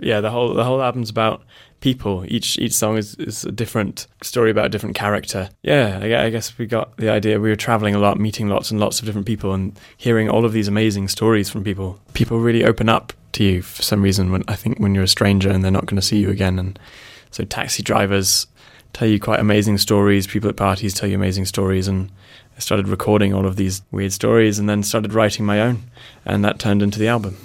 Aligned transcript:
Yeah, 0.00 0.20
the 0.20 0.30
whole 0.30 0.54
the 0.54 0.64
whole 0.64 0.82
album's 0.82 1.10
about 1.10 1.44
people. 1.80 2.24
Each 2.26 2.58
each 2.58 2.72
song 2.72 2.96
is, 2.96 3.14
is 3.14 3.44
a 3.44 3.52
different 3.52 4.06
story 4.22 4.50
about 4.50 4.66
a 4.66 4.68
different 4.68 4.96
character. 4.96 5.50
Yeah, 5.62 6.00
I, 6.02 6.30
guess 6.30 6.58
we 6.58 6.66
got 6.66 6.96
the 6.96 7.10
idea. 7.10 7.38
We 7.38 7.50
were 7.50 7.56
traveling 7.56 7.94
a 7.94 7.98
lot, 7.98 8.18
meeting 8.18 8.48
lots 8.48 8.70
and 8.70 8.80
lots 8.80 8.98
of 8.98 9.06
different 9.06 9.26
people, 9.26 9.52
and 9.52 9.78
hearing 9.96 10.28
all 10.28 10.44
of 10.44 10.52
these 10.52 10.66
amazing 10.66 11.08
stories 11.08 11.48
from 11.48 11.62
people. 11.62 12.00
People 12.12 12.40
really 12.40 12.64
open 12.64 12.88
up 12.88 13.12
to 13.32 13.44
you 13.44 13.62
for 13.62 13.82
some 13.82 14.02
reason. 14.02 14.32
When 14.32 14.42
I 14.48 14.56
think 14.56 14.80
when 14.80 14.94
you're 14.94 15.04
a 15.04 15.08
stranger 15.08 15.50
and 15.50 15.62
they're 15.62 15.70
not 15.70 15.86
going 15.86 16.00
to 16.00 16.06
see 16.06 16.18
you 16.18 16.30
again, 16.30 16.58
and 16.58 16.76
so 17.30 17.44
taxi 17.44 17.82
drivers 17.82 18.48
tell 18.94 19.06
you 19.06 19.20
quite 19.20 19.38
amazing 19.38 19.78
stories. 19.78 20.26
People 20.26 20.50
at 20.50 20.56
parties 20.56 20.94
tell 20.94 21.08
you 21.08 21.14
amazing 21.14 21.44
stories, 21.44 21.86
and 21.86 22.10
I 22.56 22.60
started 22.60 22.88
recording 22.88 23.32
all 23.32 23.46
of 23.46 23.54
these 23.54 23.82
weird 23.92 24.12
stories, 24.12 24.58
and 24.58 24.68
then 24.68 24.82
started 24.82 25.12
writing 25.12 25.44
my 25.44 25.60
own, 25.60 25.84
and 26.24 26.44
that 26.44 26.58
turned 26.58 26.82
into 26.82 26.98
the 26.98 27.08
album. 27.08 27.36